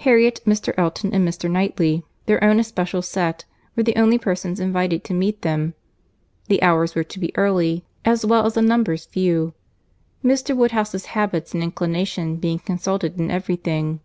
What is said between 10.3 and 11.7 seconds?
Woodhouse's habits and